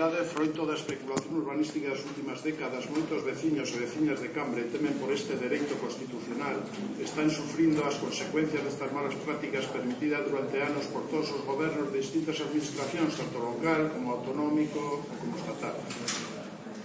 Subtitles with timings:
[0.00, 4.96] cidade froito da especulación urbanística das últimas décadas, moitos veciños e veciñas de Cambre temen
[4.96, 6.56] por este dereito constitucional,
[6.96, 12.00] están sufrindo as consecuencias destas malas prácticas permitidas durante anos por todos os gobernos de
[12.00, 15.76] distintas administracións, tanto local como autonómico como estatal.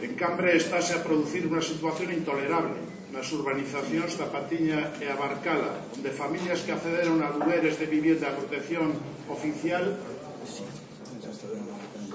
[0.03, 2.83] En Cambre estáse a producir unha situación intolerable
[3.15, 8.27] nas urbanizacións da Patiña e a Barcala, onde familias que accederon a lugares de vivienda
[8.27, 8.91] a protección
[9.31, 9.95] oficial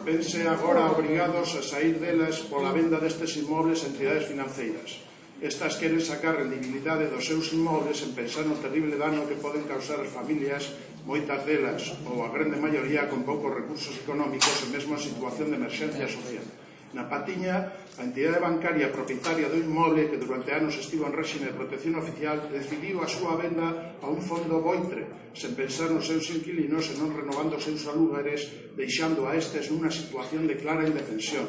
[0.04, 5.01] Vense agora obrigados a sair delas pola venda destes inmobles a entidades financeiras.
[5.40, 9.96] Estas queren sacar rendibilidade dos seus inmobles en pensar no terrible dano que poden causar
[10.04, 10.76] as familias,
[11.09, 15.56] moitas delas, ou a grande maioría con poucos recursos económicos e mesmo a situación de
[15.56, 16.45] emerxencia social.
[16.91, 21.55] Na Patiña, a entidade bancaria propietaria do inmoble que durante anos estivo en réxime de
[21.55, 26.91] protección oficial decidiu a súa venda a un fondo boitre, sen pensar nos seus inquilinos
[26.91, 31.46] e non renovando os seus alúgares, deixando a estes nunha situación de clara indefensión.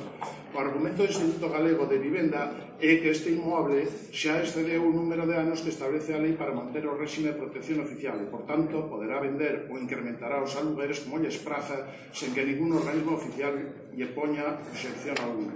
[0.53, 5.23] O argumento do Instituto Galego de Vivenda é que este inmoble xa excedeu o número
[5.23, 8.43] de anos que establece a lei para manter o réxime de protección oficial e, por
[8.43, 13.55] tanto, poderá vender ou incrementará os alugueres como lles praza sen que ningún organismo oficial
[13.95, 15.55] lle poña excepción alguna.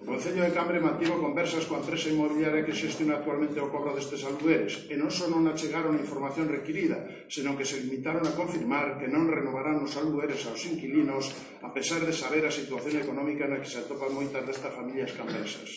[0.00, 4.24] O Concello de Cambre mantivo conversas coa empresa inmobiliaria que xestiona actualmente o cobro destes
[4.24, 8.96] alugueres e non só non achegaron a información requirida, senón que se limitaron a confirmar
[8.96, 13.60] que non renovarán os alugueres aos inquilinos a pesar de saber a situación económica na
[13.60, 15.68] que se atopan moitas destas familias cambresas.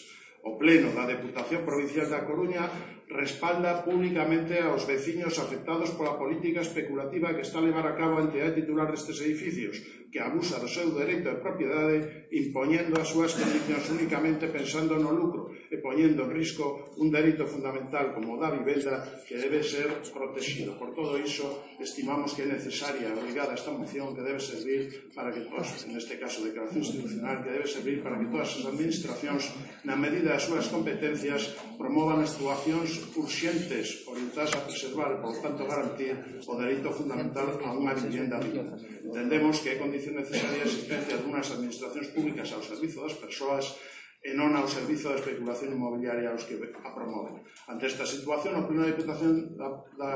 [0.48, 2.64] O Pleno da Deputación Provincial da Coruña
[3.12, 8.24] respalda públicamente aos veciños afectados pola política especulativa que está a levar a cabo a
[8.24, 9.84] entidade titular destes edificios,
[10.14, 15.50] que abusa do seu dereito de propiedade impoñendo as súas condicións únicamente pensando no lucro
[15.74, 20.78] e poñendo en risco un dereito fundamental como o da vivenda que debe ser protegido.
[20.78, 25.34] Por todo iso, estimamos que é necesaria e obligada esta moción que debe servir para
[25.34, 29.50] que todas, en este caso declaración institucional, que debe servir para que todas as administracións,
[29.82, 36.16] na medida das súas competencias, promovan actuacións urxentes limitadas a preservar, por tanto, garantía
[36.48, 38.80] o dereito fundamental a unha vivienda digna.
[39.04, 43.76] Entendemos que é condición necesaria a existencia dunhas administracións públicas ao servizo das persoas
[44.24, 47.44] e non ao servizo da especulación inmobiliaria aos que a promoven.
[47.68, 50.12] Ante esta situación, a primeira Diputación da, da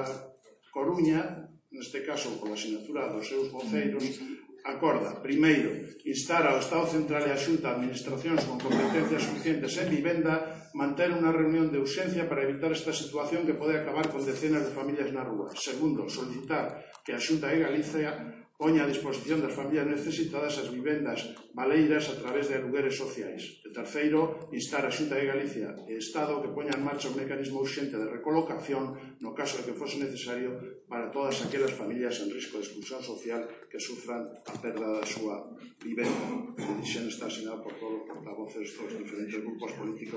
[0.72, 4.08] Coruña, neste caso pola sinatura dos seus voceiros,
[4.68, 5.72] Acorda, primeiro,
[6.04, 11.32] instar ao Estado Central e a Xunta administracións con competencias suficientes en vivenda manter unha
[11.32, 15.24] reunión de urxencia para evitar esta situación que pode acabar con decenas de familias na
[15.24, 15.56] rúa.
[15.56, 18.12] Segundo, solicitar que a Xunta de Galicia
[18.58, 23.62] poña a disposición das familias necesitadas as vivendas baleiras a través de alugueres sociais.
[23.62, 27.62] E terceiro, instar a Xunta de Galicia e Estado que poña en marcha un mecanismo
[27.62, 30.58] urxente de recolocación no caso de que fose necesario
[30.90, 35.54] para todas aquelas familias en risco de exclusión social que sufran a perda da súa
[35.78, 36.58] vivenda.
[36.58, 40.16] A decisión está asinada por todos os portavoces dos diferentes grupos políticos